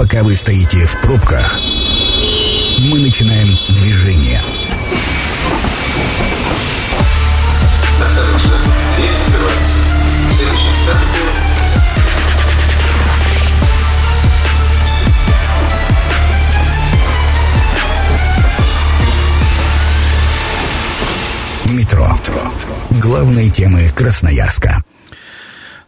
[0.00, 1.60] Пока вы стоите в пробках,
[2.78, 4.42] мы начинаем движение.
[8.02, 8.56] Осторожно,
[8.96, 9.78] дверь закрывается.
[10.38, 11.20] Следующая станция
[21.66, 22.18] Метро.
[23.02, 24.82] Главные темы Красноярска.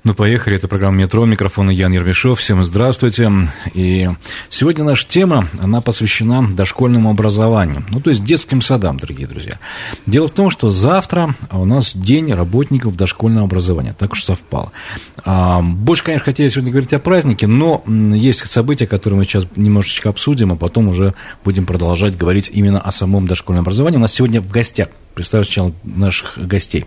[0.05, 0.57] Ну, поехали.
[0.57, 1.25] Это программа «Метро».
[1.25, 2.41] Микрофон Ян Ермешов.
[2.41, 3.31] Всем здравствуйте.
[3.73, 4.11] И
[4.51, 7.85] сегодня наша тема, она посвящена дошкольному образованию.
[7.89, 9.61] Ну, то есть детским садам, дорогие друзья.
[10.07, 13.95] Дело в том, что завтра у нас день работников дошкольного образования.
[13.97, 14.73] Так уж совпало.
[15.25, 20.09] А, больше, конечно, хотели сегодня говорить о празднике, но есть события, которые мы сейчас немножечко
[20.09, 21.15] обсудим, а потом уже
[21.45, 23.99] будем продолжать говорить именно о самом дошкольном образовании.
[23.99, 26.87] У нас сегодня в гостях представлю сначала наших гостей.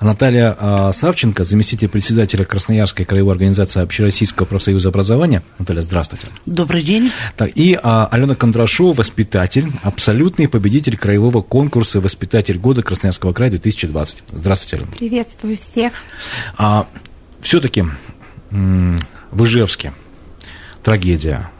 [0.00, 5.42] Наталья а, Савченко, заместитель председателя Красноярской краевой организации Общероссийского профсоюза образования.
[5.58, 6.28] Наталья, здравствуйте.
[6.46, 7.12] Добрый день.
[7.36, 14.22] Так, и а, Алена Кондрашова, воспитатель, абсолютный победитель краевого конкурса «Воспитатель года Красноярского края 2020».
[14.32, 14.92] Здравствуйте, Алена.
[14.96, 15.92] Приветствую всех.
[16.56, 16.86] А,
[17.40, 17.84] все-таки
[18.50, 19.92] в Ижевске
[20.82, 21.50] трагедия.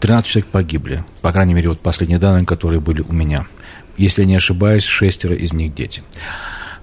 [0.00, 3.46] 13 человек погибли, по крайней мере, вот последние данные, которые были у меня–
[4.00, 6.02] если не ошибаюсь, шестеро из них дети.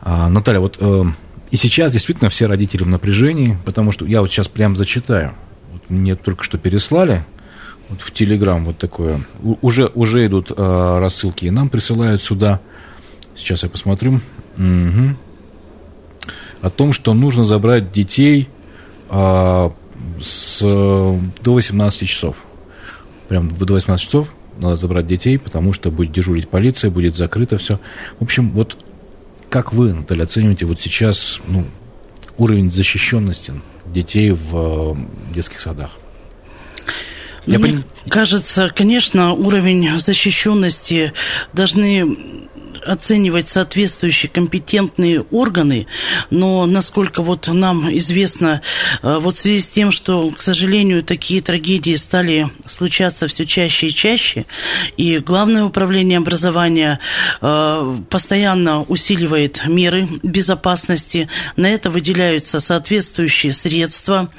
[0.02, 1.04] А, Наталья, вот э,
[1.50, 5.34] и сейчас действительно все родители в напряжении, потому что я вот сейчас прям зачитаю.
[5.72, 7.24] Вот мне только что переслали
[7.90, 9.22] вот в Телеграм вот такое.
[9.42, 12.59] У, уже, уже идут э, рассылки, и нам присылают сюда.
[13.36, 14.20] Сейчас я посмотрю.
[14.58, 15.16] Угу.
[16.62, 18.48] О том, что нужно забрать детей
[19.09, 19.70] э,
[20.22, 22.36] с, до 18 часов.
[23.28, 27.80] Прям до 18 часов надо забрать детей, потому что будет дежурить полиция, будет закрыто все.
[28.19, 28.77] В общем, вот
[29.50, 31.66] как вы, Наталья, оцениваете вот сейчас ну,
[32.38, 33.53] уровень защищенности
[33.85, 35.91] детей в э, детских садах?
[37.45, 37.85] Мне пон...
[38.09, 41.13] кажется, конечно, уровень защищенности
[41.53, 42.50] должны
[42.86, 45.88] оценивать соответствующие компетентные органы,
[46.29, 48.62] но насколько вот нам известно,
[49.02, 53.88] э, вот в связи с тем, что, к сожалению, такие трагедии стали случаться все чаще
[53.88, 54.46] и чаще,
[54.97, 57.00] и Главное управление образования
[57.41, 64.29] э, постоянно усиливает меры безопасности, на это выделяются соответствующие средства,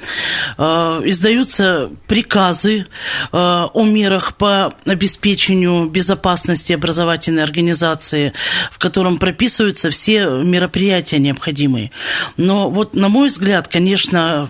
[0.57, 0.63] э,
[1.05, 2.85] издаются приказы
[3.31, 8.28] о мерах по обеспечению безопасности образовательной организации,
[8.71, 11.91] в котором прописываются все мероприятия необходимые.
[12.37, 14.49] Но вот, на мой взгляд, конечно,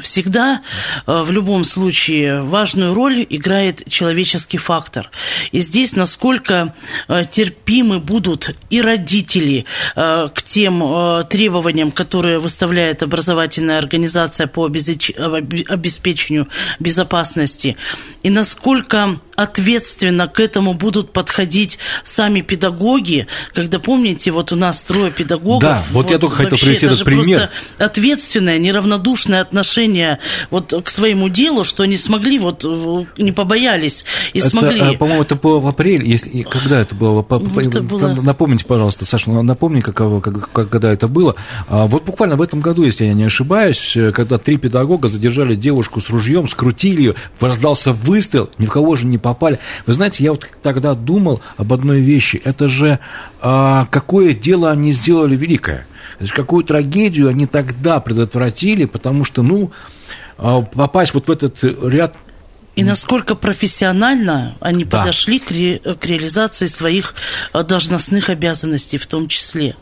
[0.00, 0.62] всегда
[1.06, 5.10] э, в любом случае важную роль играет человеческий фактор.
[5.52, 6.74] И здесь насколько
[7.08, 9.64] э, терпимы будут и родители
[9.96, 10.80] э, к тем
[11.28, 16.48] требованиям, которые выставляет образовательная организация по обеспечению
[16.78, 17.76] безопасности,
[18.22, 25.10] и насколько ответственно к этому будут подходить сами педагоги, когда, помните, вот у нас трое
[25.10, 25.62] педагогов.
[25.62, 27.48] Да, вот, вот я только хотел привести этот пример.
[27.78, 30.18] ответственное, неравнодушное отношение
[30.50, 32.64] вот к своему делу, что они смогли, вот
[33.16, 34.80] не побоялись и это, смогли.
[34.80, 37.24] А, по-моему, это было в апреле, если, когда это было?
[37.56, 38.08] это было?
[38.20, 41.34] Напомните, пожалуйста, Саша, напомни, как, как, когда это было.
[41.66, 46.02] А, вот буквально в этом году, если я не ошибаюсь, когда три педагога задержали девушку
[46.02, 49.58] с ружьем, скрутили ее, раздался выстрел, ни в кого же не попали попали.
[49.86, 52.40] Вы знаете, я вот тогда думал об одной вещи.
[52.44, 52.98] Это же
[53.40, 55.86] а, какое дело они сделали великое.
[56.16, 59.72] Это же какую трагедию они тогда предотвратили, потому что, ну,
[60.36, 62.16] а, попасть вот в этот ряд
[62.76, 64.98] и насколько профессионально они да.
[64.98, 67.14] подошли к, ре, к реализации своих
[67.52, 69.74] а, должностных обязанностей в том числе.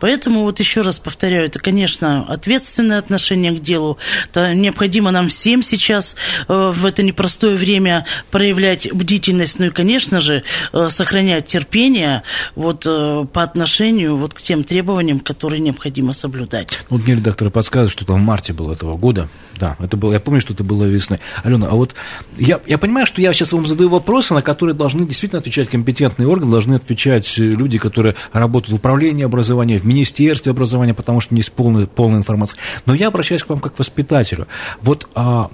[0.00, 3.98] Поэтому вот еще раз повторяю, это, конечно, ответственное отношение к делу.
[4.30, 6.16] Это необходимо нам всем сейчас
[6.48, 12.22] э, в это непростое время проявлять бдительность, ну и, конечно же, э, сохранять терпение
[12.54, 16.78] вот э, по отношению вот к тем требованиям, которые необходимо соблюдать.
[16.90, 19.28] Вот мне редакторы подсказывают, что это в марте было этого года.
[19.58, 21.20] Да, это было, я помню, что это было весной.
[21.42, 21.94] Алена, а вот
[22.36, 26.28] я, я понимаю, что я сейчас вам задаю вопросы, на которые должны действительно отвечать компетентные
[26.28, 31.40] органы, должны отвечать люди, которые работают в управлении образования, в Министерстве образования, потому что не
[31.40, 32.58] есть полная, полная информация.
[32.86, 34.46] Но я обращаюсь к вам как к воспитателю.
[34.80, 35.50] Вот а,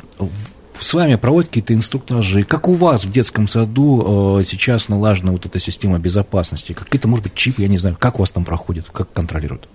[0.81, 2.43] с вами проводят какие-то инструктажи?
[2.45, 6.73] Как у вас в детском саду э, сейчас налажена вот эта система безопасности?
[6.73, 9.69] Какие-то, может быть, чипы, я не знаю, как у вас там проходит, как контролируют?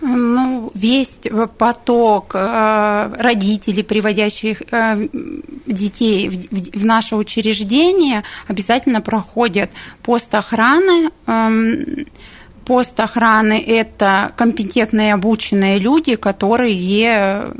[0.00, 0.43] Ну,
[0.74, 1.20] весь
[1.58, 5.08] поток э, родителей, приводящих э,
[5.66, 9.70] детей в наше учреждение, обязательно проходят
[10.02, 12.06] пост охраны эм,
[12.64, 17.54] пост охраны– это компетентные обученные люди, которые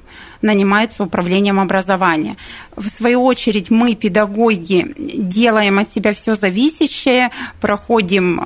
[0.45, 2.37] нанимаются управлением образования.
[2.77, 7.31] В свою очередь мы, педагоги, делаем от себя все зависящее,
[7.61, 8.45] проходим э,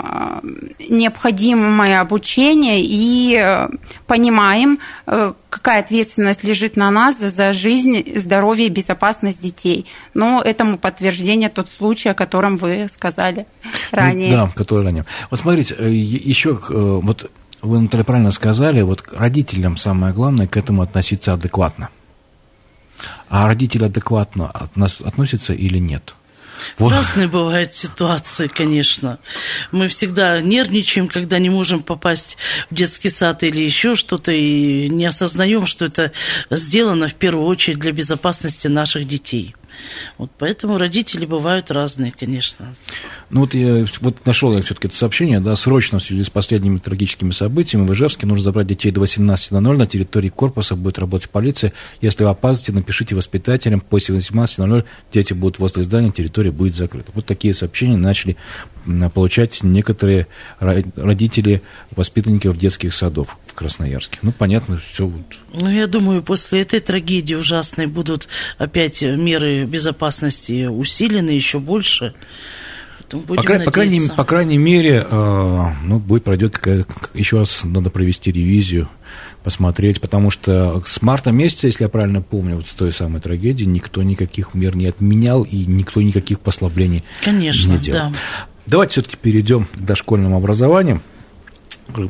[0.89, 3.69] необходимое обучение и э,
[4.07, 9.87] понимаем, э, какая ответственность лежит на нас за жизнь, здоровье и безопасность детей.
[10.15, 13.47] Но этому подтверждение тот случай, о котором вы сказали
[13.93, 14.31] ранее.
[14.31, 15.05] Да, который ранее.
[15.31, 17.31] Вот смотрите, еще вот
[17.63, 21.89] вы, Наталья, правильно сказали, вот родителям самое главное к этому относиться адекватно.
[23.29, 26.15] А родители адекватно относятся или нет?
[26.79, 26.93] Вот.
[26.93, 29.19] Разные бывают ситуации, конечно.
[29.73, 32.37] Мы всегда нервничаем, когда не можем попасть
[32.71, 36.13] в детский сад или еще что-то, и не осознаем, что это
[36.51, 39.55] сделано в первую очередь для безопасности наших детей.
[40.17, 42.75] Вот поэтому родители бывают разные, конечно.
[43.31, 46.79] Ну вот я вот нашел я все-таки это сообщение, да, срочно в связи с последними
[46.79, 51.73] трагическими событиями в Ижевске нужно забрать детей до 18.00 на территории корпуса, будет работать полиция.
[52.01, 57.13] Если вы опаздываете, напишите воспитателям, после 18.00 дети будут возле здания, территория будет закрыта.
[57.15, 58.37] Вот такие сообщения начали
[59.13, 60.27] получать некоторые
[60.59, 61.63] родители
[61.95, 64.19] воспитанников детских садов в Красноярске.
[64.23, 65.07] Ну, понятно, все.
[65.07, 65.23] Вот.
[65.53, 72.15] Ну, я думаю, после этой трагедии ужасной будут опять меры безопасности усилены еще больше.
[73.11, 77.89] По, край, по, крайней, по крайней мере, э, ну, будет пройдет какая еще раз надо
[77.89, 78.87] провести ревизию,
[79.43, 83.65] посмотреть, потому что с марта месяца, если я правильно помню, вот с той самой трагедии,
[83.65, 88.11] никто никаких мер не отменял и никто никаких послаблений Конечно, не делал.
[88.11, 88.13] Да.
[88.69, 91.01] Давайте все-таки перейдем к дошкольному образованию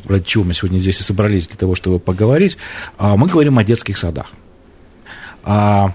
[0.05, 2.57] ради чего мы сегодня здесь и собрались для того, чтобы поговорить.
[2.97, 4.27] А, мы говорим о детских садах.
[5.43, 5.93] А,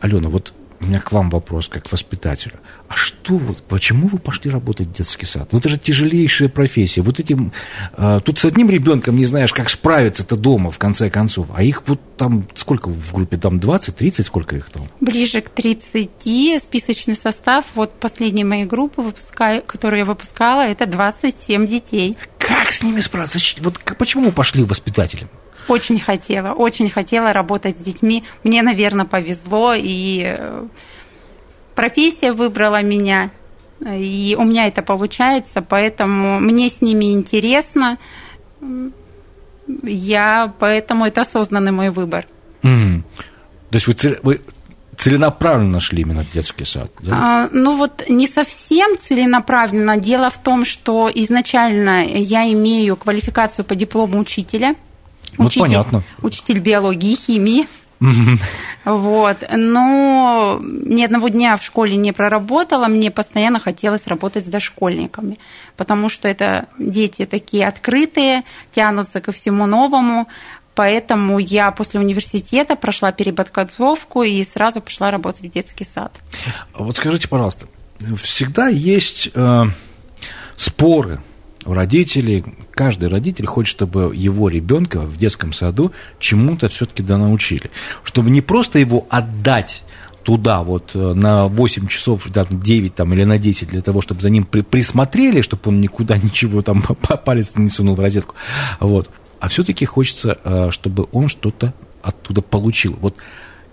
[0.00, 2.54] Алена, вот у меня к вам вопрос, как к воспитателю.
[2.88, 5.48] А что вот, почему вы пошли работать в детский сад?
[5.52, 7.02] Ну, это же тяжелейшая профессия.
[7.02, 7.52] Вот этим,
[7.96, 11.48] э, тут с одним ребенком не знаешь, как справиться-то дома, в конце концов.
[11.54, 14.88] А их вот там, сколько в группе, там 20, 30, сколько их там?
[15.00, 16.62] Ближе к 30.
[16.62, 22.16] Списочный состав, вот последней моей группы, выпускаю, которую я выпускала, это 27 детей.
[22.38, 23.38] Как с ними справиться?
[23.60, 25.28] Вот почему вы пошли воспитателем?
[25.68, 28.22] Очень хотела, очень хотела работать с детьми.
[28.44, 30.66] Мне, наверное, повезло, и э,
[31.74, 33.30] профессия выбрала меня,
[33.80, 37.98] и у меня это получается, поэтому мне с ними интересно.
[39.82, 42.26] Я, поэтому это осознанный мой выбор.
[42.62, 43.02] Mm.
[43.70, 44.40] То есть вы, вы
[44.96, 46.92] целенаправленно шли именно в детский сад?
[47.00, 47.12] Да?
[47.12, 49.96] А, ну вот не совсем целенаправленно.
[49.96, 54.76] Дело в том, что изначально я имею квалификацию по диплому учителя–
[55.38, 56.02] ну, учитель, понятно.
[56.22, 57.66] Учитель биологии и химии.
[58.84, 59.38] Вот.
[59.50, 65.38] Но ни одного дня в школе не проработала, мне постоянно хотелось работать с дошкольниками,
[65.76, 68.42] потому что это дети такие открытые,
[68.74, 70.28] тянутся ко всему новому,
[70.74, 76.12] поэтому я после университета прошла переподготовку и сразу пошла работать в детский сад.
[76.74, 77.66] Вот скажите, пожалуйста,
[78.22, 79.64] всегда есть э,
[80.56, 81.20] споры
[81.66, 87.70] у родителей, каждый родитель хочет, чтобы его ребенка в детском саду чему-то все-таки да научили.
[88.04, 89.82] Чтобы не просто его отдать
[90.22, 94.20] туда вот э, на 8 часов, да, 9 там, или на 10 для того, чтобы
[94.20, 96.82] за ним при, присмотрели, чтобы он никуда ничего там
[97.24, 98.34] палец не сунул в розетку.
[98.80, 99.10] Вот.
[99.38, 102.96] А все-таки хочется, э, чтобы он что-то оттуда получил.
[103.00, 103.16] Вот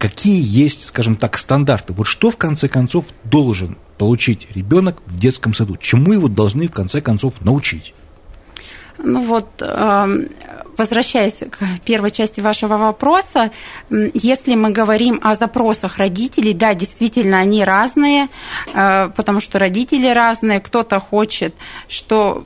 [0.04, 1.94] какие есть, скажем так, стандарты?
[1.94, 5.78] Вот что в конце концов должен получить ребенок в детском саду?
[5.78, 7.94] Чему его должны в конце концов научить?
[8.98, 10.28] Ну вот, эм,
[10.76, 13.52] возвращаясь к первой части вашего вопроса,
[13.90, 18.28] если мы говорим о запросах родителей, да, действительно, они разные,
[18.74, 21.56] э, потому что родители разные, кто-то хочет,
[21.88, 22.44] что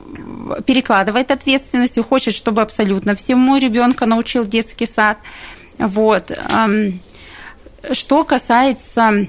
[0.64, 5.18] перекладывает ответственность и хочет, чтобы абсолютно всему ребенка научил детский сад.
[5.76, 6.30] Вот.
[7.92, 9.28] Что касается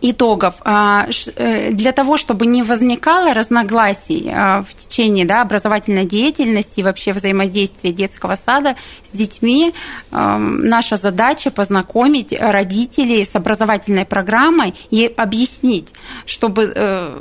[0.00, 0.56] итогов.
[0.64, 6.82] А, э, для того, чтобы не возникало разногласий а, в течение да, образовательной деятельности и
[6.82, 8.76] вообще взаимодействия детского сада
[9.12, 9.72] с детьми,
[10.10, 15.88] наша задача познакомить родителей с образовательной программой и объяснить,
[16.26, 17.16] чтобы э,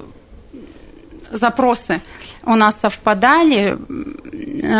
[1.31, 2.01] запросы
[2.43, 3.77] у нас совпадали,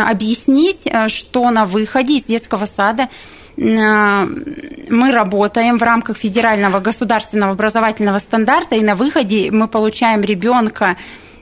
[0.08, 3.08] объяснить, э, что на выходе из детского сада
[3.56, 10.96] мы работаем в рамках федерального государственного образовательного стандарта, и на выходе мы получаем ребенка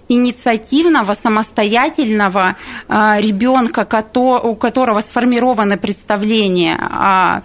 [0.08, 2.56] инициативного, самостоятельного
[2.88, 7.42] э, ребенка, у которого сформировано представление о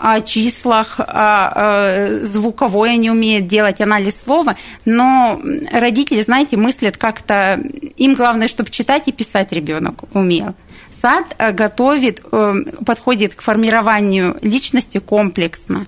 [0.00, 4.54] о числах, о, звуковое не умеет делать анализ слова,
[4.84, 5.40] но
[5.72, 7.60] родители, знаете, мыслят как-то,
[7.96, 10.54] им главное, чтобы читать и писать ребенок умел
[11.00, 15.86] Сад э, готовит, э, подходит к формированию личности комплексно.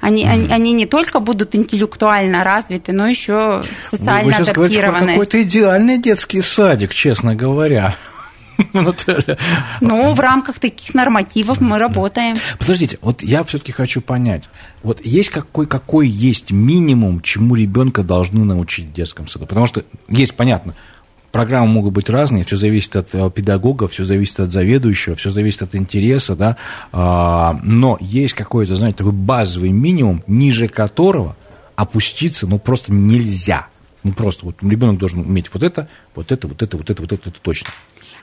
[0.00, 0.28] Они, mm-hmm.
[0.28, 5.06] они, они не только будут интеллектуально развиты, но еще социально Вы, вы адаптированы.
[5.12, 7.94] какой-то идеальный детский садик, честно говоря.
[9.80, 12.36] Ну, в рамках таких нормативов мы работаем.
[12.58, 14.44] Подождите, вот я все-таки хочу понять.
[14.82, 19.46] Вот есть какой, какой есть минимум, чему ребенка должны научить в детском саду?
[19.46, 20.74] Потому что есть, понятно,
[21.34, 25.62] программы могут быть разные, все зависит от э, педагога, все зависит от заведующего, все зависит
[25.62, 26.56] от интереса, да,
[26.92, 31.34] а, но есть какой-то, знаете, такой базовый минимум, ниже которого
[31.74, 33.66] опуститься, ну, просто нельзя.
[34.04, 37.12] Ну, просто вот ребенок должен уметь вот это, вот это, вот это, вот это, вот
[37.12, 37.70] это, это точно.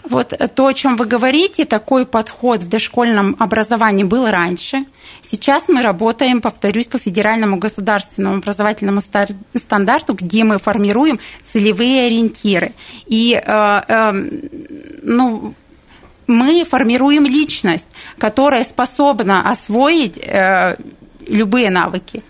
[0.03, 4.79] Вот то, о чем вы говорите, такой подход в дошкольном образовании был раньше.
[5.29, 9.01] Сейчас мы работаем, повторюсь, по федеральному государственному образовательному
[9.55, 11.19] стандарту, где мы формируем
[11.53, 12.73] целевые ориентиры.
[13.05, 14.11] И э, э,
[15.03, 15.53] ну,
[16.27, 17.85] мы формируем личность,
[18.17, 20.75] которая способна освоить э,
[21.27, 22.23] любые навыки.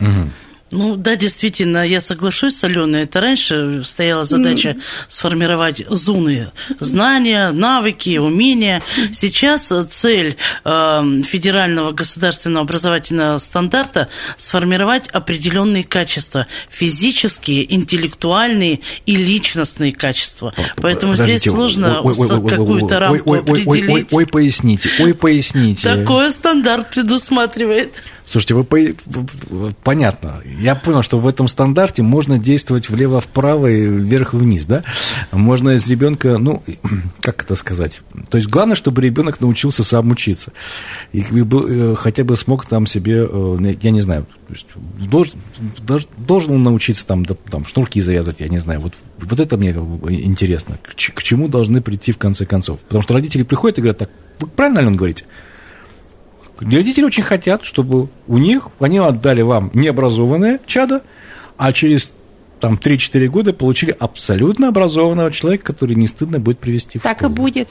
[0.00, 0.30] Угу.
[0.72, 3.02] Ну да, действительно, я соглашусь с Аленой.
[3.02, 4.82] Это раньше стояла задача mm.
[5.06, 6.50] сформировать зоны
[6.80, 8.82] знания, навыки, умения.
[9.12, 20.54] Сейчас цель э, федерального государственного образовательного стандарта сформировать определенные качества физические, интеллектуальные и личностные качества.
[20.76, 23.68] Поэтому Подождите, здесь сложно какую-то рамку определить.
[23.68, 25.82] Ой, ой, ой, ой, поясните, ой, поясните.
[25.82, 28.02] Такой стандарт предусматривает.
[28.26, 28.78] Слушайте, вы по...
[29.82, 30.40] понятно.
[30.44, 34.84] Я понял, что в этом стандарте можно действовать влево-вправо и вверх-вниз, да?
[35.32, 36.62] Можно из ребенка, ну,
[37.20, 38.00] как это сказать?
[38.30, 40.52] То есть главное, чтобы ребенок научился сам учиться.
[41.12, 44.26] И э, хотя бы смог там себе, э, я не знаю,
[44.98, 45.38] должен,
[46.16, 48.80] должен он научиться там, там шнурки завязывать, я не знаю.
[48.80, 50.78] Вот, вот это мне интересно.
[50.82, 52.80] К, чему должны прийти в конце концов?
[52.80, 54.10] Потому что родители приходят и говорят, так,
[54.52, 55.24] правильно ли он говорите?
[56.70, 61.02] Родители очень хотят, чтобы у них, они отдали вам необразованное чадо,
[61.56, 62.12] а через
[62.60, 67.30] там 3-4 года получили абсолютно образованного человека, который не стыдно будет привести в так школу.
[67.30, 67.68] Так и будет.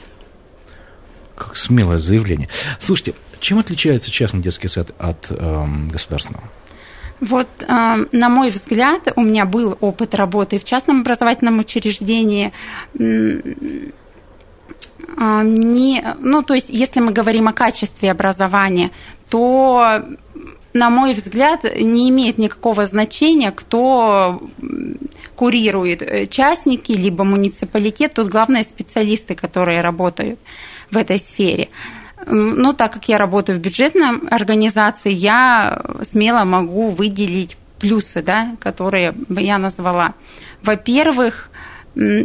[1.34, 2.48] Как смелое заявление.
[2.78, 6.44] Слушайте, чем отличается частный детский сад от э, государственного?
[7.20, 12.52] Вот, э, на мой взгляд, у меня был опыт работы в частном образовательном учреждении
[15.44, 18.90] не, ну, то есть, если мы говорим о качестве образования,
[19.28, 20.02] то,
[20.72, 24.42] на мой взгляд, не имеет никакого значения, кто
[25.36, 28.14] курирует, э, частники, либо муниципалитет.
[28.14, 30.38] Тут главное специалисты, которые работают
[30.90, 31.68] в этой сфере.
[32.26, 39.14] Ну, так как я работаю в бюджетной организации, я смело могу выделить плюсы, да, которые
[39.28, 40.14] я назвала.
[40.62, 41.50] Во-первых,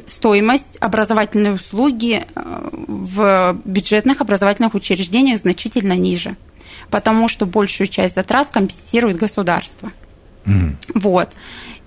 [0.06, 6.36] стоимость образовательной услуги э, в бюджетных образовательных учреждениях значительно ниже,
[6.90, 9.92] потому что большую часть затрат компенсирует государство.
[10.46, 10.76] Mm.
[10.94, 11.30] Вот.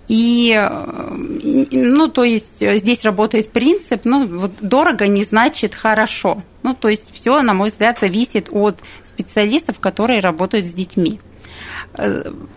[0.08, 6.42] И, э, ну, то есть э, здесь работает принцип, ну, вот дорого не значит хорошо.
[6.62, 11.18] Ну, то есть все, на мой взгляд, зависит от специалистов, которые работают с детьми.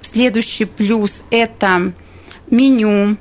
[0.01, 1.93] Следующий плюс– это
[2.51, 3.17] меню,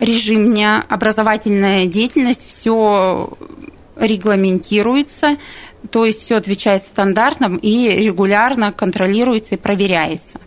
[0.00, 3.30] режим дня, образовательная деятельность, все
[3.96, 5.36] регламентируется,
[5.90, 10.40] то есть все отвечает стандартам и регулярно контролируется и проверяется.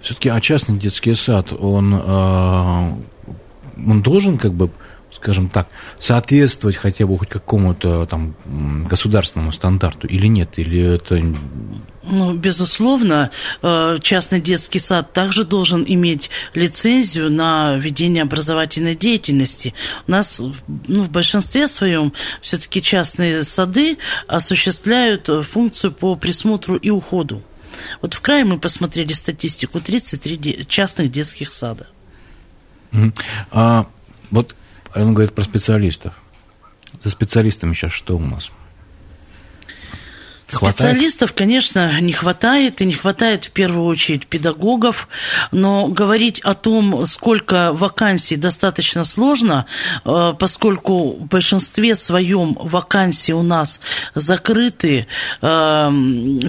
[0.00, 2.92] Все-таки а частный детский сад, он, э,
[3.86, 4.70] он должен как бы
[5.20, 8.34] скажем так, соответствовать хотя бы хоть какому-то там
[8.88, 10.58] государственному стандарту или нет?
[10.58, 11.22] Или это
[12.02, 13.30] ну, безусловно,
[13.62, 19.74] э, частный детский сад также должен иметь лицензию на ведение образовательной деятельности.
[20.08, 20.40] У нас
[20.88, 27.42] ну, в большинстве своем все-таки частные сады осуществляют функцию по присмотру и уходу.
[28.00, 31.86] Вот в крае мы посмотрели статистику 33 частных детских сада.
[33.52, 33.86] А,
[34.30, 34.54] вот
[34.94, 36.14] он говорит про специалистов.
[37.02, 38.50] За специалистами сейчас что у нас?
[40.56, 40.74] Хватает?
[40.74, 45.08] Специалистов, конечно, не хватает, и не хватает в первую очередь педагогов,
[45.52, 49.66] но говорить о том, сколько вакансий, достаточно сложно,
[50.04, 53.80] э, поскольку в большинстве своем вакансии у нас
[54.14, 55.06] закрыты
[55.40, 55.90] э,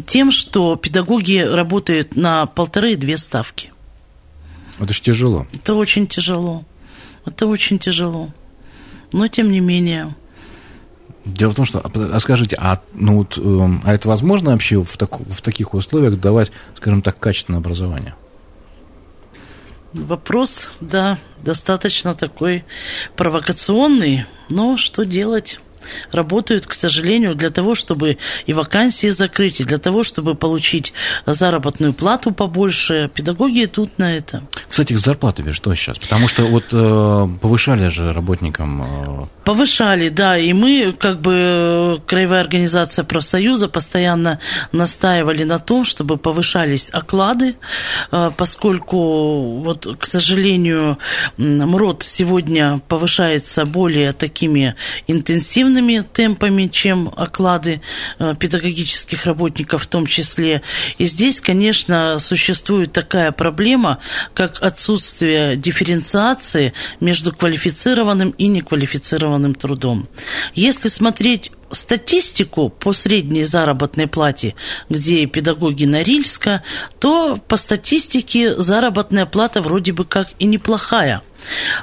[0.08, 3.72] тем, что педагоги работают на полторы-две ставки.
[4.80, 5.46] Это же тяжело.
[5.54, 6.66] Это очень тяжело.
[7.26, 8.30] Это очень тяжело.
[9.12, 10.16] Но тем не менее.
[11.26, 14.98] Дело в том, что, а скажите, а, ну вот, эм, а это возможно вообще в,
[14.98, 18.16] так, в таких условиях давать, скажем так, качественное образование?
[19.94, 22.64] Вопрос, да, достаточно такой
[23.16, 25.60] провокационный, но что делать?
[26.12, 30.94] Работают, к сожалению, для того, чтобы и вакансии закрыть, и для того, чтобы получить
[31.26, 33.10] заработную плату побольше.
[33.14, 34.44] Педагоги идут на это.
[34.70, 35.98] Кстати, к зарплатами что сейчас?
[35.98, 38.84] Потому что вот э, повышали же работникам...
[38.84, 39.28] Э...
[39.44, 44.40] Повышали, да, и мы, как бы, Краевая организация профсоюза постоянно
[44.72, 47.56] настаивали на том, чтобы повышались оклады,
[48.12, 51.00] э, поскольку, вот, к сожалению,
[51.38, 54.76] МРОД сегодня повышается более такими
[55.08, 57.82] интенсивными темпами, чем оклады
[58.20, 60.62] э, педагогических работников в том числе.
[61.00, 63.98] И здесь, конечно, существует такая проблема,
[64.36, 70.08] как отсутствие дифференциации между квалифицированным и неквалифицированным трудом.
[70.54, 74.56] Если смотреть статистику по средней заработной плате,
[74.90, 76.64] где педагоги Норильска,
[77.00, 81.22] то по статистике заработная плата вроде бы как и неплохая–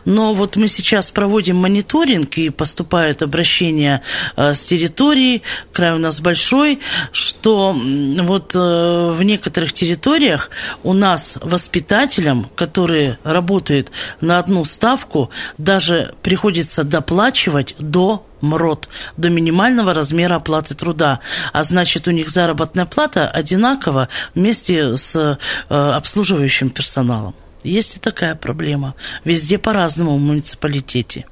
[0.04, 4.02] но вот мы сейчас проводим мониторинг, и поступают обращения
[4.36, 6.80] э, с территории, край у нас большой,
[7.12, 10.50] что вот э, в некоторых территориях
[10.82, 19.94] у нас воспитателям, которые работают на одну ставку, даже приходится доплачивать до МРОД до минимального
[19.94, 21.20] размера оплаты труда.
[21.52, 27.34] А значит, у них заработная плата одинакова вместе с э, обслуживающим персоналом.
[27.62, 28.94] Есть и такая проблема.
[29.24, 31.26] Везде по-разному в муниципалитете.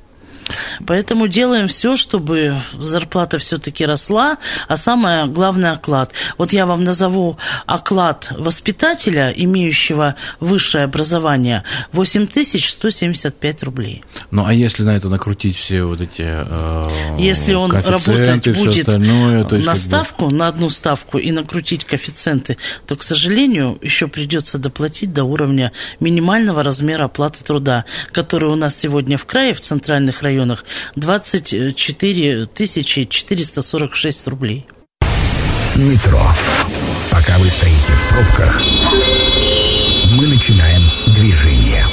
[0.87, 4.39] Поэтому делаем все, чтобы зарплата все-таки росла,
[4.69, 6.13] а самое главное оклад.
[6.39, 7.37] Вот я вам назову
[7.67, 14.05] оклад воспитателя, имеющего высшее образование, 8175 рублей.
[14.31, 19.57] Ну а если на это накрутить все вот эти э, Если он работать будет то
[19.57, 20.33] есть на ставку, бы...
[20.33, 26.63] на одну ставку и накрутить коэффициенты, то, к сожалению, еще придется доплатить до уровня минимального
[26.63, 30.65] размера оплаты труда, который у нас сегодня в крае, в центральных районах, районах
[30.97, 32.47] 24
[33.07, 34.67] 446 рублей.
[35.77, 36.23] Метро.
[37.11, 38.63] Пока вы стоите в пробках,
[40.11, 40.83] мы начинаем
[41.15, 41.85] движение.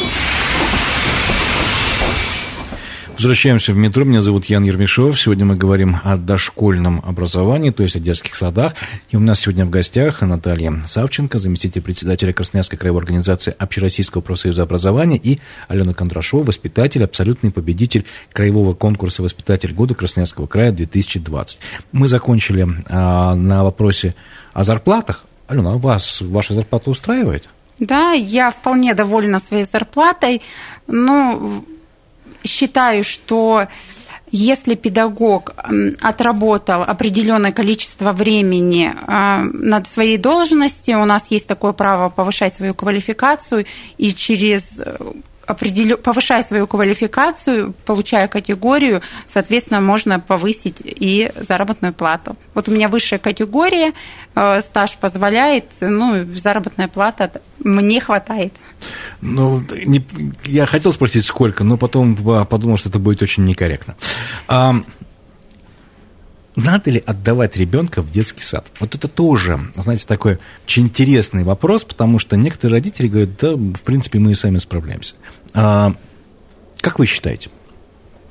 [3.24, 4.04] Возвращаемся в метро.
[4.04, 5.18] Меня зовут Ян Ермешов.
[5.18, 8.74] Сегодня мы говорим о дошкольном образовании, то есть о детских садах.
[9.12, 14.64] И у нас сегодня в гостях Наталья Савченко, заместитель председателя Красноярской краевой организации Общероссийского профсоюза
[14.64, 21.60] образования, и Алена Кондрашова, воспитатель, абсолютный победитель краевого конкурса «Воспитатель года Красноярского края 2020».
[21.94, 24.16] Мы закончили а, на вопросе
[24.52, 25.24] о зарплатах.
[25.48, 27.48] Алена, а вас ваша зарплата устраивает?
[27.80, 30.42] Да, я вполне довольна своей зарплатой.
[30.88, 31.64] Ну,
[32.44, 33.68] считаю, что
[34.32, 35.54] если педагог
[36.02, 42.74] отработал определенное количество времени а, над своей должностью, у нас есть такое право повышать свою
[42.74, 43.66] квалификацию,
[44.00, 44.82] и через
[45.46, 49.02] определю, повышая свою квалификацию, получая категорию,
[49.32, 52.36] соответственно, можно повысить и заработную плату.
[52.54, 53.94] Вот у меня высшая категория,
[54.36, 58.54] э, стаж позволяет, ну, заработная плата мне хватает.
[59.22, 60.06] Ну, не,
[60.46, 63.96] я хотел спросить, сколько, но потом подумал, что это будет очень некорректно.
[66.56, 68.68] Надо ли отдавать ребенка в детский сад?
[68.80, 73.82] Вот это тоже, знаете, такой очень интересный вопрос, потому что некоторые родители говорят, да, в
[73.82, 75.16] принципе, мы и сами справляемся.
[75.54, 75.94] А,
[76.80, 77.50] как вы считаете?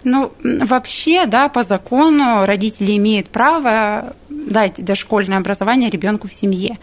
[0.04, 6.78] Ну, вообще, да, по закону родители имеют право дать дошкольное образование ребенку в семье.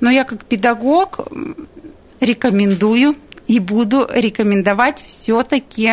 [0.00, 1.20] Но я как педагог
[2.20, 3.14] рекомендую
[3.46, 5.90] и буду рекомендовать все-таки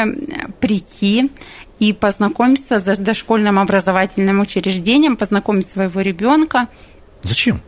[0.60, 1.32] прийти
[1.80, 6.68] и познакомиться с дошкольным образовательным учреждением, познакомить своего ребенка.
[7.24, 7.62] Зачем?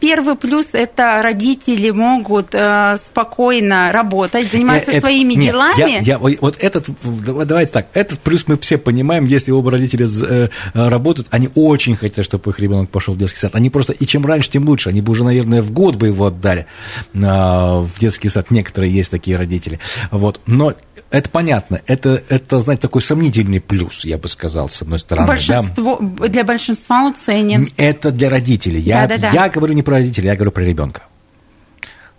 [0.00, 5.90] Первый плюс– это родители могут э, спокойно работать, заниматься это, своими нет, делами.
[5.90, 10.48] Я, я, вот этот, давайте так, этот плюс мы все понимаем, если оба родителя э,
[10.72, 13.56] работают, они очень хотят, чтобы их ребенок пошел в детский сад.
[13.56, 14.90] Они просто, и чем раньше, тем лучше.
[14.90, 16.66] Они бы уже, наверное, в год бы его отдали
[17.12, 18.52] э, в детский сад.
[18.52, 19.80] Некоторые есть такие родители.
[20.12, 20.40] Вот.
[20.46, 20.74] Но
[21.10, 21.80] это понятно.
[21.86, 25.26] Это, это, знаете, такой сомнительный плюс, я бы сказал, с одной стороны.
[25.26, 26.28] Большинство, да.
[26.28, 27.68] Для большинства он ценен.
[27.76, 28.80] Это для родителей.
[28.80, 29.44] Я, да, да, да.
[29.44, 31.02] я говорю не про родителей, я говорю про ребенка.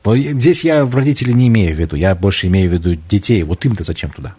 [0.06, 3.44] Здесь я родителей не имею в виду, я больше имею в виду детей.
[3.44, 4.34] Вот им-то зачем туда?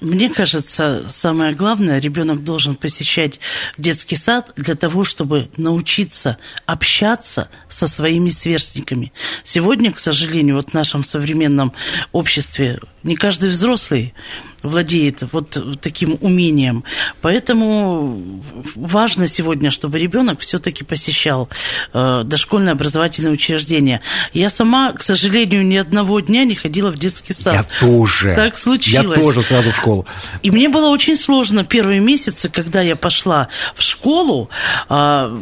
[0.00, 3.38] Мне кажется, самое главное, ребенок должен посещать
[3.76, 9.12] детский сад для того, чтобы научиться общаться со своими сверстниками.
[9.44, 11.72] Сегодня, к сожалению, вот в нашем современном
[12.12, 14.14] обществе Не каждый взрослый
[14.62, 16.84] владеет вот таким умением.
[17.22, 18.42] Поэтому
[18.74, 21.48] важно сегодня, чтобы ребенок все-таки посещал
[21.94, 24.02] э, дошкольное образовательное учреждение.
[24.34, 27.54] Я сама, к сожалению, ни одного дня не ходила в детский сад.
[27.54, 28.34] Я тоже.
[28.34, 29.16] Так случилось.
[29.16, 30.06] Я тоже сразу в школу.
[30.42, 34.50] И мне было очень сложно первые месяцы, когда я пошла в школу.
[34.90, 35.34] Э,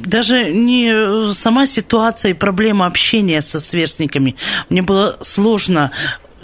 [0.00, 4.36] даже не сама ситуация и проблема общения со сверстниками.
[4.68, 5.90] Мне было сложно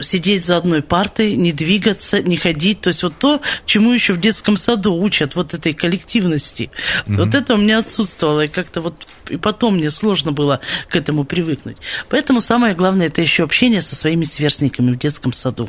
[0.00, 2.80] сидеть за одной партой, не двигаться, не ходить.
[2.80, 6.70] То есть вот то, чему еще в детском саду учат, вот этой коллективности.
[7.06, 7.16] Mm-hmm.
[7.16, 8.42] Вот это у меня отсутствовало.
[8.42, 11.76] И как-то вот и потом мне сложно было к этому привыкнуть.
[12.08, 15.68] Поэтому самое главное это еще общение со своими сверстниками в детском саду.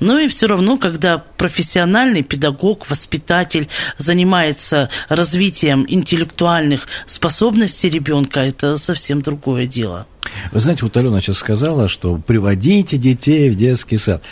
[0.00, 9.22] Но и все равно, когда профессиональный педагог, воспитатель занимается развитием интеллектуальных способностей ребенка, это совсем
[9.22, 10.06] другое дело.
[10.52, 14.22] Вы знаете, вот Алена сейчас сказала, что приводите детей в детский сад.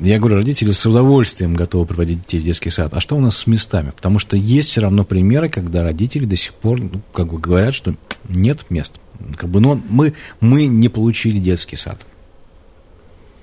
[0.00, 2.92] Я говорю, родители с удовольствием готовы приводить детей в детский сад.
[2.94, 3.90] А что у нас с местами?
[3.90, 7.74] Потому что есть все равно примеры, когда родители до сих пор ну, как бы говорят,
[7.74, 7.94] что
[8.28, 8.94] нет мест.
[9.36, 11.98] Как бы, ну, мы, мы не получили детский сад.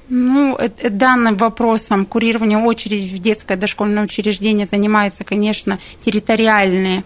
[0.09, 0.57] Ну,
[0.89, 7.05] данным вопросом курирования очереди в детское дошкольное учреждение занимаются, конечно, территориальные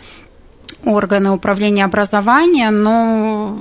[0.83, 3.59] органы управления образования, но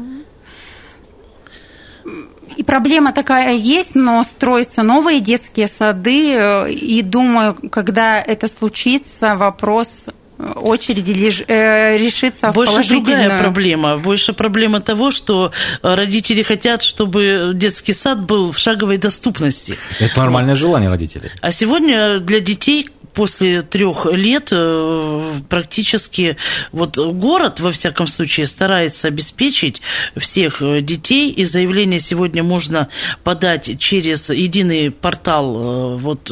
[2.56, 9.36] и проблема такая есть, но строятся новые детские сады, э, и думаю, когда это случится,
[9.36, 10.06] вопрос
[10.38, 13.96] очереди лишь, э, решится Больше в другая проблема.
[13.96, 19.76] Больше проблема того, что родители хотят, чтобы детский сад был в шаговой доступности.
[20.00, 21.30] Это нормальное желание родителей.
[21.40, 26.36] А сегодня для детей после трех лет э, практически
[26.72, 29.80] вот город, во всяком случае, старается обеспечить
[30.16, 32.88] всех э, детей, и заявление сегодня можно
[33.22, 36.30] подать через единый портал э, вот,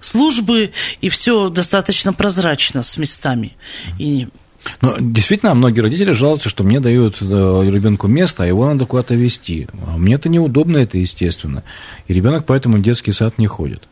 [0.00, 3.56] службы, и все достаточно прозрачно с местами.
[3.98, 4.28] И
[4.82, 9.68] но действительно, многие родители жалуются, что мне дают ребенку место, а его надо куда-то вести.
[9.86, 11.64] А мне это неудобно, это естественно.
[12.08, 13.88] И ребенок поэтому в детский сад не ходит.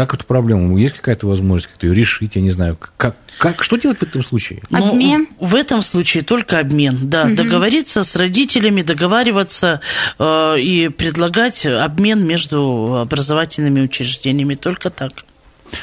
[0.00, 0.78] Как эту проблему?
[0.78, 2.34] Есть какая-то возможность как-то ее решить?
[2.34, 2.78] Я не знаю.
[2.96, 4.62] Как, как, что делать в этом случае?
[4.70, 5.28] Ну, обмен?
[5.38, 7.26] Ну, в этом случае только обмен, да.
[7.26, 7.34] Угу.
[7.34, 9.82] Договориться с родителями, договариваться
[10.18, 14.54] э, и предлагать обмен между образовательными учреждениями.
[14.54, 15.12] Только так.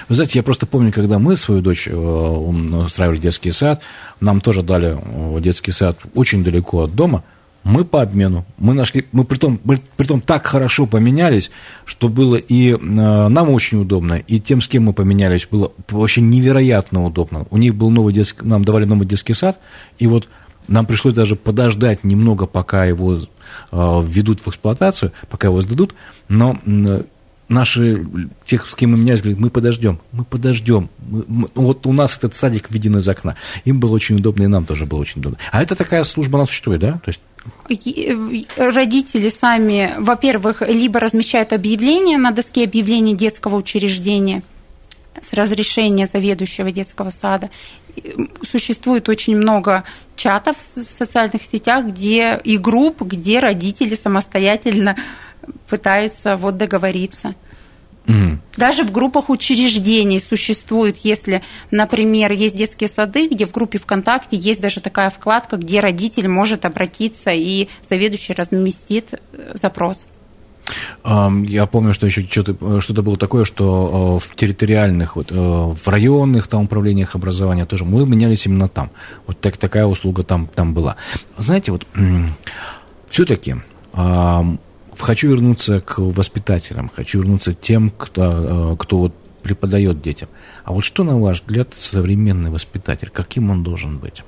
[0.10, 3.84] Вы знаете, я просто помню, когда мы свою дочь э, устраивали детский сад,
[4.20, 7.24] нам тоже дали э, детский сад очень далеко от дома–
[7.64, 9.60] мы по обмену, мы нашли, мы притом,
[9.98, 11.52] притом так хорошо поменялись,
[11.86, 16.22] что было и э, нам очень удобно, и тем, с кем мы поменялись, было вообще
[16.22, 17.46] невероятно удобно.
[17.50, 19.60] У них был новый детский, нам давали новый детский сад,
[20.00, 20.30] и вот
[20.68, 23.22] нам пришлось даже подождать немного, пока его э,
[23.72, 25.96] введут в эксплуатацию, пока его сдадут,
[26.28, 27.04] но э,
[27.50, 28.06] наши,
[28.46, 30.90] тех, с кем мы менялись, говорят, мы подождем, мы подождем.
[31.00, 33.36] Мы, мы, вот у нас этот садик виден из окна.
[33.66, 35.38] Им было очень удобно, и нам тоже было очень удобно.
[35.52, 36.94] А это такая служба, она существует, да?
[37.04, 37.22] То есть
[38.58, 44.44] родители сами, во-первых, либо размещают объявление на доске объявлений детского учреждения
[45.22, 47.50] с разрешения заведующего детского сада.
[48.50, 49.84] Существует очень много
[50.16, 54.96] чатов в социальных сетях где, и групп, где родители самостоятельно
[55.68, 57.36] пытаются вот договориться.
[58.08, 58.38] Mm.
[58.56, 64.62] Даже в группах учреждений существует, если, например, есть детские сады, где в группе ВКонтакте есть
[64.62, 70.06] даже такая вкладка, где родитель может обратиться и заведующий разместит э, запрос.
[71.06, 75.88] Я помню, что еще что-то, что-то было такое, что э, в территориальных, вот, э, в
[75.88, 78.90] районных там, управлениях образования тоже мы менялись именно там.
[79.28, 80.96] Вот так, такая услуга там, там была.
[81.38, 81.86] Знаете, вот
[83.10, 83.56] все-таки
[85.00, 90.30] хочу вернуться к воспитателям, хочу вернуться к тем, кто, э, кто вот преподает детям.
[90.66, 94.24] А вот что, на ваш взгляд, современный воспитатель, каким он должен быть?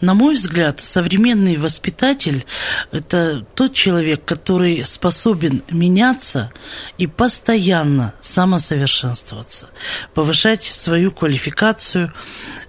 [0.00, 2.44] На мой взгляд, современный воспитатель–
[2.90, 6.52] это тот человек, который способен меняться
[6.98, 9.68] и постоянно самосовершенствоваться,
[10.14, 12.12] повышать свою квалификацию,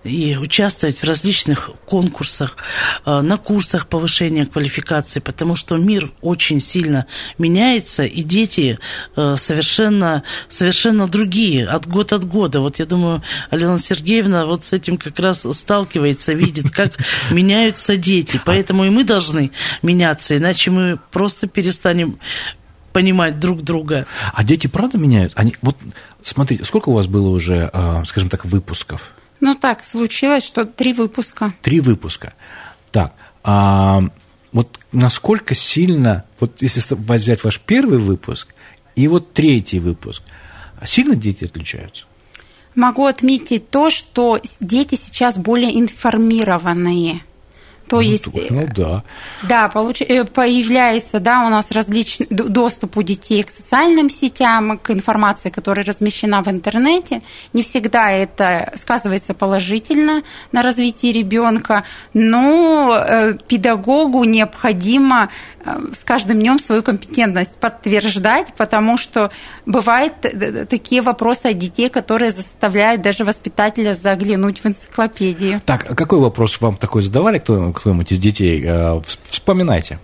[0.03, 2.57] и участвовать в различных конкурсах,
[3.05, 7.05] э, на курсах повышения квалификации, потому что мир очень сильно
[7.37, 8.79] меняется, и дети
[9.15, 12.59] э, совершенно, совершенно другие от года от года.
[12.59, 16.93] Вот я думаю, Алена Сергеевна вот с этим как раз сталкивается, видит, как
[17.31, 18.39] меняются дети.
[18.43, 22.19] Поэтому и мы должны меняться, иначе мы просто перестанем
[22.91, 24.05] понимать друг друга.
[24.33, 25.33] А дети правда меняют?
[25.35, 25.77] Они, вот
[26.21, 29.13] смотрите, сколько у вас было уже, э, скажем так, выпусков?
[29.39, 31.53] Ну так, случилось, что три выпуска.
[31.61, 32.33] Три выпуска.
[32.91, 34.03] Так, а
[34.51, 38.53] вот насколько сильно, вот если взять ваш первый выпуск
[38.95, 40.23] и вот третий выпуск.
[40.85, 42.05] Сильно дети отличаются?
[42.75, 47.21] Могу отметить то, что дети сейчас более информированные.
[47.87, 49.03] То ну, есть, ну да.
[49.43, 50.01] Да, получ...
[50.01, 55.85] Э, появляется, да, у нас различный доступ у детей к социальным сетям, к информации, которая
[55.85, 57.21] размещена в интернете.
[57.51, 66.39] Не всегда это сказывается положительно на развитии ребенка, но э, педагогу необходимо э, с каждым
[66.39, 69.32] днем свою компетентность подтверждать, потому что
[69.65, 70.13] бывают
[70.69, 75.62] такие вопросы от детей, которые заставляют даже воспитателя заглянуть в энциклопедию.
[75.65, 78.62] Так, а какой вопрос вам такой задавали, кто, кто-нибудь из детей?
[78.65, 79.99] Э, вспоминайте.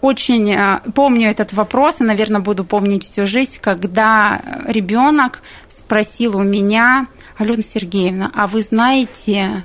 [0.00, 6.42] Очень э, помню этот вопрос и, наверное, буду помнить всю жизнь, когда ребенок спросил у
[6.42, 9.64] меня, Алена Сергеевна, а вы знаете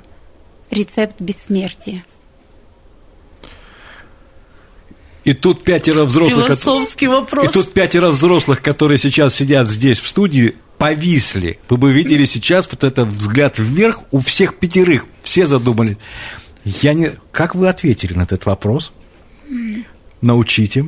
[0.70, 2.02] рецепт бессмертия?
[5.26, 6.46] И тут пятеро взрослых...
[6.46, 7.50] Философский вопрос.
[7.50, 11.58] И тут пятеро взрослых, которые сейчас сидят здесь в студии, повисли.
[11.68, 15.04] Вы бы видели сейчас вот этот взгляд вверх у всех пятерых.
[15.22, 15.96] Все задумались.
[16.64, 17.16] Я не...
[17.32, 18.92] Как вы ответили на этот вопрос?
[20.22, 20.86] Научите.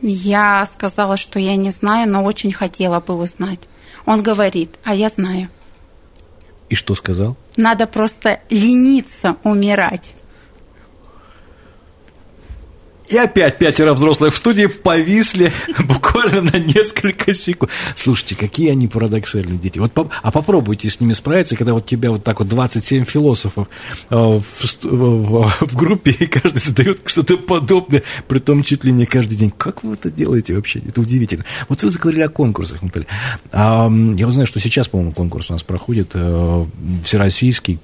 [0.00, 3.68] Я сказала, что я не знаю, но очень хотела бы узнать.
[4.06, 5.50] Он говорит, а я знаю.
[6.70, 7.36] И что сказал?
[7.58, 10.14] Надо просто лениться умирать.
[13.08, 17.70] И опять пятеро взрослых в студии повисли буквально на несколько секунд.
[17.96, 19.78] Слушайте, какие они парадоксальные дети.
[19.78, 23.68] Вот, а попробуйте с ними справиться, когда вот тебя вот так вот 27 философов
[24.08, 24.42] э, в,
[24.82, 29.52] в, в группе, и каждый задает что-то подобное, при том чуть ли не каждый день.
[29.56, 30.80] Как вы это делаете вообще?
[30.80, 31.44] Это удивительно.
[31.68, 33.06] Вот вы заговорили о конкурсах, Наталья.
[33.52, 36.66] Я знаю, что сейчас, по-моему, конкурс у нас проходит э,
[37.04, 37.78] всероссийский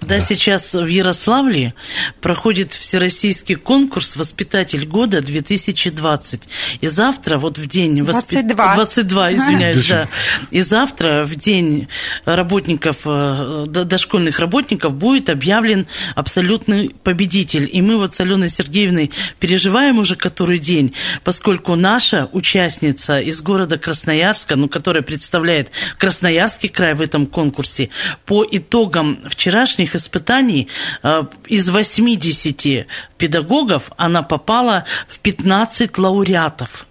[0.00, 1.74] да, да, сейчас в Ярославле
[2.20, 6.42] проходит всероссийский конкурс «Воспитатель года 2020».
[6.80, 8.02] И завтра, вот в день...
[8.02, 8.74] 22.
[8.74, 10.08] 22, извиняюсь, да.
[10.50, 11.88] И завтра, в день
[12.24, 17.68] работников, э, дошкольных работников, будет объявлен абсолютный победитель.
[17.72, 19.10] И мы вот с Аленой Сергеевной
[19.40, 26.94] переживаем уже который день, поскольку наша участница из города Красноярска, ну, которая представляет Красноярский край
[26.94, 27.90] в этом конкурсе,
[28.26, 30.68] по итогам вчерашних домашних испытаний
[31.02, 32.86] э, из 80
[33.18, 36.86] педагогов она попала в 15 лауреатов.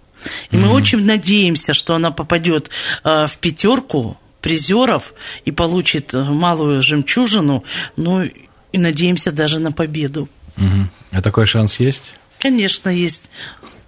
[0.50, 0.60] И mm-hmm.
[0.60, 2.70] мы очень надеемся, что она попадет
[3.04, 5.12] э, в пятерку призеров
[5.44, 7.64] и получит э, малую жемчужину,
[7.96, 10.28] ну и надеемся даже на победу.
[10.56, 10.88] Угу.
[11.12, 12.14] А такой шанс есть?
[12.38, 13.30] Конечно, есть.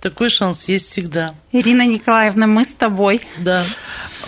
[0.00, 1.34] Такой шанс есть всегда.
[1.52, 3.20] Ирина Николаевна, мы с тобой.
[3.38, 3.64] Да.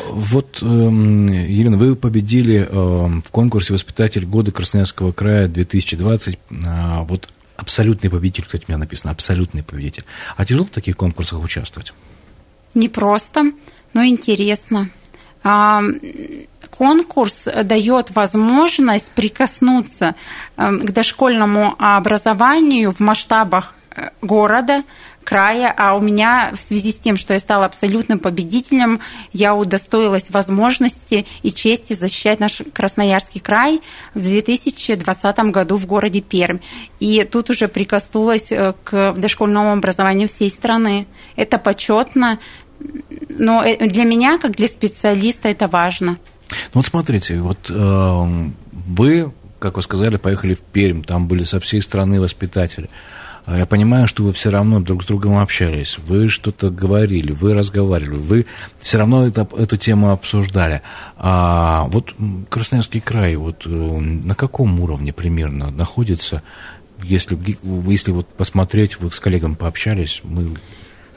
[0.06, 6.38] Вот, эм, Елена, вы победили эм, в конкурсе «Воспитатель года Красноярского края 2020».
[6.66, 10.04] А, вот абсолютный победитель, кстати, у меня написано, абсолютный победитель.
[10.36, 11.94] А тяжело в таких конкурсах участвовать?
[12.74, 13.52] Не просто,
[13.94, 14.90] но интересно.
[15.42, 15.82] А,
[16.68, 20.16] конкурс дает возможность прикоснуться
[20.58, 23.74] эм, к дошкольному образованию в масштабах
[24.20, 24.82] города,
[25.22, 29.00] края, а у меня в связи с тем, что я стала абсолютным победителем,
[29.32, 33.80] я удостоилась возможности и чести защищать наш Красноярский край
[34.14, 36.58] в 2020 году в городе Пермь.
[37.00, 41.06] И тут уже прикоснулась э, к дошкольному образованию всей страны.
[41.36, 42.38] Это почетно,
[43.28, 46.18] но э, для меня, как для специалиста, это важно.
[46.74, 51.60] Ну вот смотрите, вот э, вы, как вы сказали, поехали в Пермь, там были со
[51.60, 52.90] всей страны воспитатели.
[53.44, 57.54] А я понимаю, что вы все равно друг с другом общались, вы что-то говорили, вы
[57.54, 58.46] разговаривали, вы
[58.80, 60.82] все равно это, эту тему обсуждали.
[61.16, 62.14] А вот
[62.48, 66.42] Красноярский край, вот э, на каком уровне примерно находится,
[67.02, 67.36] если,
[67.88, 70.54] если вот посмотреть, вот с коллегами пообщались, мы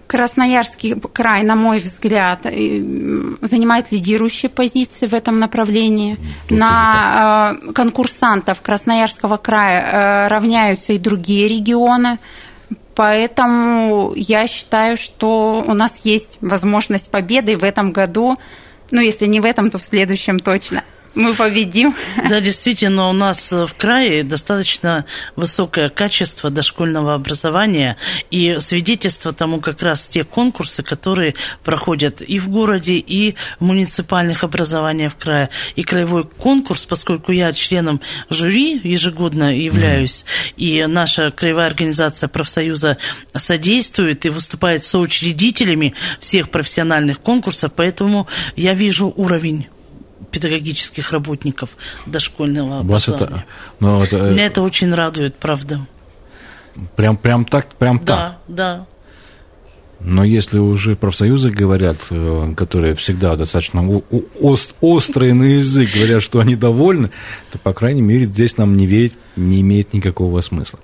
[0.08, 2.82] Красноярский край, на мой взгляд, э,
[3.42, 6.18] занимает лидирующие позиции в этом направлении.
[6.48, 12.20] Тут на э, конкурсантов Красноярского края э, равняются и другие регионы.
[12.94, 18.36] Поэтому я считаю, что у нас есть возможность победы в этом году.
[18.92, 20.84] Ну, если не в этом, то в следующем точно
[21.16, 21.96] мы победим.
[22.30, 27.98] Да, действительно, у нас в крае достаточно высокое качество дошкольного образования,
[28.32, 34.44] и свидетельство тому как раз те конкурсы, которые проходят и в городе, и в муниципальных
[34.44, 35.50] образованиях в крае.
[35.76, 40.54] И краевой конкурс, поскольку я членом жюри ежегодно являюсь, mm.
[40.58, 42.98] и наша краевая организация профсоюза
[43.36, 49.68] содействует и выступает соучредителями всех профессиональных конкурсов, поэтому я вижу уровень
[50.36, 51.70] педагогических работников
[52.06, 53.46] дошкольного Вас образования.
[53.46, 53.46] Это,
[53.80, 55.80] ну, это, Меня это очень радует, правда.
[56.98, 58.38] Прям, прям так, прям да, так?
[58.50, 58.88] Да,
[60.02, 63.88] Но если уже профсоюзы говорят, э, которые всегда достаточно
[64.42, 67.12] ост, острые на язык, говорят, что они довольны,
[67.50, 70.80] то, по крайней мере, здесь нам не верить не имеет никакого смысла.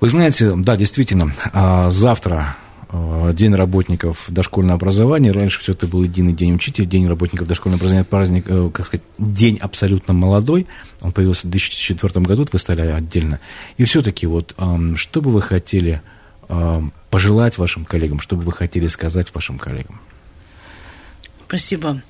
[0.00, 2.56] Вы знаете, да, действительно, а, завтра
[3.32, 5.32] День работников дошкольного образования.
[5.32, 9.04] Раньше все это был единый день учителя, День работников дошкольного образования, праздник, э, как сказать,
[9.18, 10.66] день абсолютно молодой.
[11.00, 13.40] Он появился в 2004 году, вы стали отдельно.
[13.76, 14.54] И все-таки вот,
[14.96, 16.02] что бы вы хотели
[17.10, 20.00] пожелать вашим коллегам, что бы вы хотели сказать вашим коллегам?
[21.46, 22.02] Спасибо.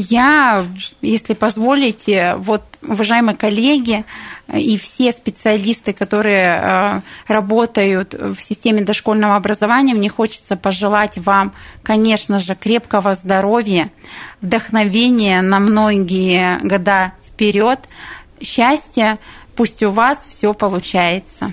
[0.00, 0.64] Я,
[1.02, 4.04] если позволите, вот, уважаемые коллеги
[4.46, 12.38] и все специалисты, которые э, работают в системе дошкольного образования, мне хочется пожелать вам, конечно
[12.38, 13.90] же, крепкого здоровья,
[14.40, 17.80] вдохновения на многие года вперед,
[18.40, 19.18] счастья,
[19.58, 21.52] пусть у вас все получается.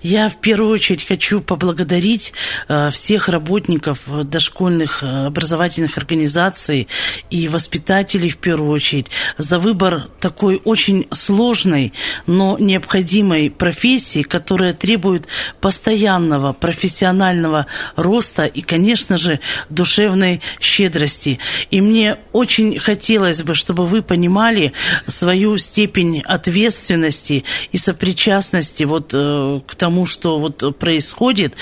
[0.00, 2.32] Я в первую очередь хочу поблагодарить
[2.66, 6.88] э, всех работников дошкольных э, образовательных организаций
[7.28, 11.92] и воспитателей в первую очередь за выбор такой очень сложной,
[12.26, 15.26] но необходимой профессии, которая требует
[15.60, 21.38] постоянного профессионального роста и, конечно же, душевной щедрости.
[21.70, 24.72] И мне очень хотелось бы, чтобы вы понимали
[25.06, 31.54] свою степень ответственности и сопричастности вот э, к тому, что вот происходит,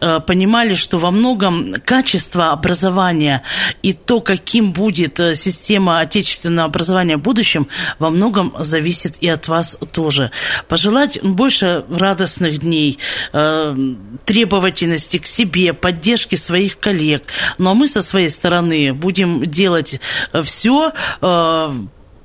[0.00, 3.42] э, понимали, что во многом качество образования
[3.82, 9.48] и то, каким будет э, система отечественного образования в будущем, во многом зависит и от
[9.48, 10.30] вас тоже.
[10.68, 12.98] Пожелать больше радостных дней,
[14.24, 17.24] требовательности к себе, поддержки своих коллег.
[17.58, 20.00] Ну а мы со своей стороны будем делать
[20.42, 20.92] все,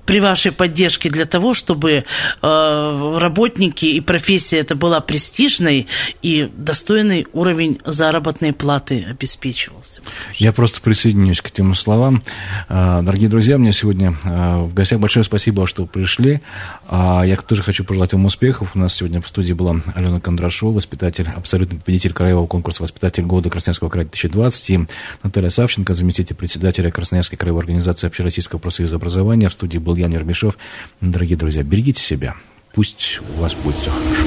[0.05, 5.87] при вашей поддержке для того, чтобы э, работники и профессия это была престижной
[6.21, 10.01] и достойный уровень заработной платы обеспечивался.
[10.35, 12.21] Я просто присоединюсь к этим словам.
[12.69, 16.41] Э, дорогие друзья, мне сегодня э, в гостях большое спасибо, что пришли.
[16.87, 18.71] А я тоже хочу пожелать вам успехов.
[18.75, 23.49] У нас сегодня в студии была Алена Кондрашова, воспитатель, абсолютный победитель краевого конкурса «Воспитатель года
[23.49, 24.87] Красноярского края 2020», и
[25.23, 29.49] Наталья Савченко, заместитель председателя Красноярской краевой организации Общероссийского профсоюза образования.
[29.49, 30.57] В студии был Ян Ермешов.
[31.01, 32.35] Дорогие друзья, берегите себя.
[32.73, 34.23] Пусть у вас будет все хорошо.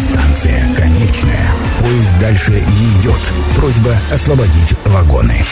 [0.00, 1.52] Станция конечная.
[1.78, 3.20] Поезд дальше не идет.
[3.56, 5.44] Просьба освободить вагоны.